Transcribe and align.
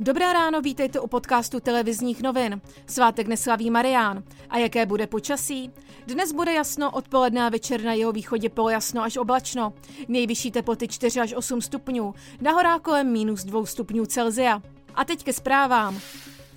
Dobré 0.00 0.32
ráno, 0.32 0.60
vítejte 0.60 1.00
u 1.00 1.06
podcastu 1.06 1.60
televizních 1.60 2.22
novin. 2.22 2.60
Svátek 2.86 3.26
neslaví 3.26 3.70
Marián. 3.70 4.22
A 4.50 4.58
jaké 4.58 4.86
bude 4.86 5.06
počasí? 5.06 5.70
Dnes 6.06 6.32
bude 6.32 6.52
jasno, 6.52 6.90
odpoledne 6.90 7.46
a 7.46 7.48
večer 7.48 7.82
na 7.82 7.92
jeho 7.92 8.12
východě 8.12 8.48
polojasno 8.48 9.02
až 9.02 9.16
oblačno. 9.16 9.72
Nejvyšší 10.08 10.50
teploty 10.50 10.88
4 10.88 11.20
až 11.20 11.34
8 11.34 11.60
stupňů, 11.60 12.14
na 12.40 12.52
horách 12.52 12.80
kolem 12.80 13.12
minus 13.12 13.44
2 13.44 13.66
stupňů 13.66 14.06
Celzia. 14.06 14.62
A 14.94 15.04
teď 15.04 15.24
ke 15.24 15.32
zprávám. 15.32 16.00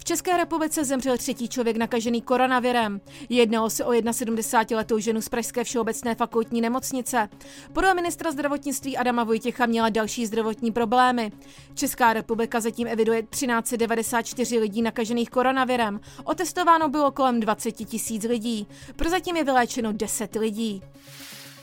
České 0.07 0.37
republice 0.37 0.85
zemřel 0.85 1.17
třetí 1.17 1.47
člověk 1.47 1.77
nakažený 1.77 2.21
koronavirem. 2.21 3.01
Jednalo 3.29 3.69
se 3.69 3.85
o 3.85 3.91
71-letou 3.91 4.99
ženu 4.99 5.21
z 5.21 5.29
Pražské 5.29 5.63
všeobecné 5.63 6.15
fakultní 6.15 6.61
nemocnice. 6.61 7.29
Podle 7.73 7.93
ministra 7.93 8.31
zdravotnictví 8.31 8.97
Adama 8.97 9.23
Vojtěcha 9.23 9.65
měla 9.65 9.89
další 9.89 10.25
zdravotní 10.25 10.71
problémy. 10.71 11.31
Česká 11.73 12.13
republika 12.13 12.59
zatím 12.59 12.87
eviduje 12.87 13.23
1394 13.23 14.59
lidí 14.59 14.81
nakažených 14.81 15.29
koronavirem. 15.29 15.99
Otestováno 16.23 16.89
bylo 16.89 17.11
kolem 17.11 17.39
20 17.39 17.71
tisíc 17.71 18.23
lidí. 18.23 18.67
Prozatím 18.95 19.35
je 19.35 19.43
vyléčeno 19.43 19.93
10 19.93 20.35
lidí. 20.35 20.81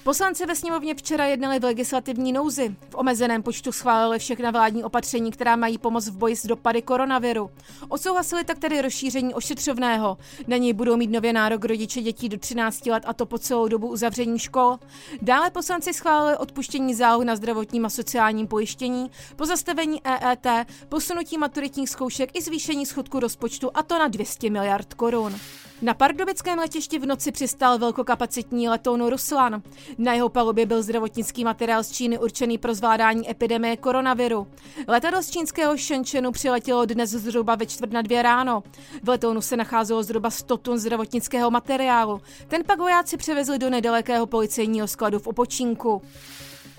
Poslanci 0.05 0.47
ve 0.47 0.57
sněmovně 0.57 0.95
včera 0.95 1.27
jednali 1.27 1.59
v 1.59 1.65
legislativní 1.65 2.33
nouzi. 2.33 2.77
V 2.91 2.95
omezeném 2.95 3.43
počtu 3.43 3.73
schválili 3.73 4.19
všechna 4.19 4.51
vládní 4.51 4.85
opatření, 4.85 5.31
která 5.31 5.57
mají 5.57 5.79
pomoct 5.79 6.09
v 6.09 6.17
boji 6.17 6.37
s 6.37 6.47
dopady 6.47 6.83
koronaviru. 6.83 7.51
Odsouhlasili 7.89 8.45
tak 8.45 8.59
tedy 8.59 8.83
rozšíření 8.83 9.35
ošetřovného. 9.35 10.19
Na 10.47 10.57
něj 10.57 10.73
budou 10.73 10.97
mít 10.97 11.11
nově 11.11 11.33
nárok 11.33 11.65
rodiče 11.65 12.03
dětí 12.03 12.29
do 12.29 12.39
13 12.39 12.87
let 12.87 13.03
a 13.07 13.13
to 13.13 13.27
po 13.27 13.39
celou 13.39 13.69
dobu 13.69 13.89
uzavření 13.89 14.39
škol. 14.39 14.79
Dále 15.23 15.51
poslanci 15.51 15.93
schválili 15.95 16.37
odpuštění 16.37 16.95
záloh 16.95 17.25
na 17.25 17.37
zdravotním 17.37 17.87
a 17.87 17.91
sociálním 17.91 18.47
pojištění, 18.47 19.11
pozastavení 19.37 20.01
EET, 20.05 20.47
posunutí 20.89 21.39
maturitních 21.39 21.89
zkoušek 21.89 22.31
i 22.37 22.43
zvýšení 22.43 22.87
schodku 22.87 23.21
rozpočtu 23.21 23.71
a 23.75 23.83
to 23.83 23.99
na 23.99 24.09
200 24.09 24.51
miliard 24.51 24.95
korun. 24.95 25.35
Na 25.83 25.95
pardubickém 25.95 26.59
letišti 26.59 26.99
v 26.99 27.07
noci 27.07 27.33
přistál 27.33 27.79
velkokapacitní 27.79 28.69
letoun 28.69 29.07
Ruslan. 29.11 29.63
Na 29.99 30.13
jeho 30.13 30.29
palubě 30.29 30.67
byl 30.67 30.83
zdravotnický 30.83 31.45
materiál 31.45 31.85
z 31.85 31.91
Číny 31.91 32.19
určený 32.19 32.59
pro 32.59 32.75
zvládání 32.75 33.31
epidemie 33.31 33.77
koronaviru. 33.77 34.47
Letadlo 34.89 35.23
z 35.23 35.31
čínského 35.31 35.77
Shenzhenu 35.77 36.33
přiletělo 36.33 36.85
dnes 36.85 37.11
zhruba 37.11 37.55
ve 37.55 37.67
čtvrt 37.67 37.93
na 37.93 38.03
dvě 38.03 38.23
ráno. 38.23 38.63
V 39.03 39.09
letounu 39.09 39.41
se 39.41 39.57
nacházelo 39.57 40.03
zhruba 40.03 40.31
100 40.31 40.57
tun 40.57 40.79
zdravotnického 40.79 41.51
materiálu. 41.51 42.21
Ten 42.49 42.65
pak 42.65 42.79
vojáci 42.79 43.17
převezli 43.17 43.59
do 43.59 43.71
nedalekého 43.71 44.27
policejního 44.27 44.89
skladu 44.89 45.19
v 45.19 45.27
Opočínku. 45.27 46.03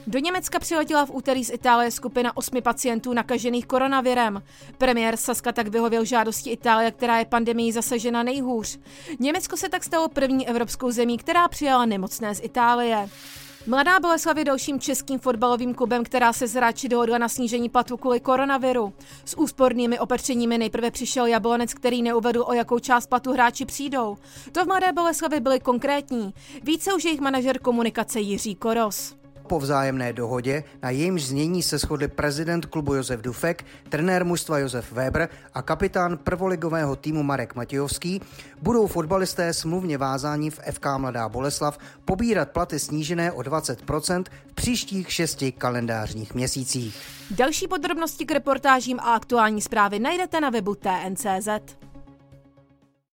Do 0.07 0.19
Německa 0.19 0.59
přiletěla 0.59 1.05
v 1.05 1.11
úterý 1.11 1.45
z 1.45 1.49
Itálie 1.53 1.91
skupina 1.91 2.37
osmi 2.37 2.61
pacientů 2.61 3.13
nakažených 3.13 3.65
koronavirem. 3.65 4.43
Premiér 4.77 5.17
Saska 5.17 5.51
tak 5.51 5.67
vyhověl 5.67 6.05
žádosti 6.05 6.49
Itálie, 6.49 6.91
která 6.91 7.19
je 7.19 7.25
pandemii 7.25 7.71
zasažena 7.71 8.23
nejhůř. 8.23 8.79
Německo 9.19 9.57
se 9.57 9.69
tak 9.69 9.83
stalo 9.83 10.09
první 10.09 10.47
evropskou 10.47 10.91
zemí, 10.91 11.17
která 11.17 11.47
přijala 11.47 11.85
nemocné 11.85 12.35
z 12.35 12.41
Itálie. 12.43 13.09
Mladá 13.67 13.99
Boleslav 13.99 14.37
je 14.37 14.45
dalším 14.45 14.79
českým 14.79 15.19
fotbalovým 15.19 15.73
klubem, 15.73 16.03
která 16.03 16.33
se 16.33 16.47
z 16.47 16.53
hráči 16.53 16.89
dohodla 16.89 17.17
na 17.17 17.29
snížení 17.29 17.69
platu 17.69 17.97
kvůli 17.97 18.19
koronaviru. 18.19 18.93
S 19.25 19.37
úspornými 19.37 19.99
opatřeními 19.99 20.57
nejprve 20.57 20.91
přišel 20.91 21.25
Jablonec, 21.25 21.73
který 21.73 22.01
neuvedl, 22.01 22.43
o 22.47 22.53
jakou 22.53 22.79
část 22.79 23.07
platu 23.07 23.33
hráči 23.33 23.65
přijdou. 23.65 24.17
To 24.51 24.63
v 24.63 24.67
Mladé 24.67 24.91
Boleslavi 24.91 25.39
byly 25.39 25.59
konkrétní. 25.59 26.33
Více 26.63 26.93
už 26.93 27.05
jejich 27.05 27.21
manažer 27.21 27.59
komunikace 27.59 28.19
Jiří 28.19 28.55
Koros. 28.55 29.24
Po 29.47 29.59
vzájemné 29.59 30.13
dohodě, 30.13 30.63
na 30.83 30.89
jejímž 30.89 31.23
znění 31.23 31.63
se 31.63 31.77
shodli 31.77 32.07
prezident 32.07 32.65
klubu 32.65 32.93
Josef 32.93 33.21
Dufek, 33.21 33.65
trenér 33.89 34.25
mužstva 34.25 34.57
Josef 34.57 34.91
Weber 34.91 35.29
a 35.53 35.61
kapitán 35.61 36.17
prvoligového 36.17 36.95
týmu 36.95 37.23
Marek 37.23 37.55
Matějovský, 37.55 38.21
budou 38.61 38.87
fotbalisté 38.87 39.53
smluvně 39.53 39.97
vázáni 39.97 40.49
v 40.49 40.59
FK 40.71 40.85
Mladá 40.97 41.29
Boleslav 41.29 41.77
pobírat 42.05 42.51
platy 42.51 42.79
snížené 42.79 43.31
o 43.31 43.39
20% 43.39 44.23
v 44.47 44.53
příštích 44.53 45.13
šesti 45.13 45.51
kalendářních 45.51 46.33
měsících. 46.35 46.97
Další 47.31 47.67
podrobnosti 47.67 48.25
k 48.25 48.31
reportážím 48.31 48.99
a 48.99 49.13
aktuální 49.13 49.61
zprávy 49.61 49.99
najdete 49.99 50.41
na 50.41 50.49
webu 50.49 50.75
TNCZ. 50.75 51.84